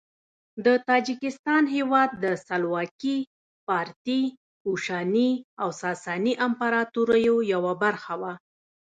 د 0.65 0.67
تاجکستان 0.89 1.63
هیواد 1.75 2.09
د 2.23 2.25
سلوکي، 2.47 3.17
پارتي، 3.67 4.21
کوشاني 4.63 5.31
او 5.61 5.69
ساساني 5.81 6.33
امپراطوریو 6.47 7.35
یوه 7.53 7.73
برخه 7.83 8.13
وه. 8.21 8.33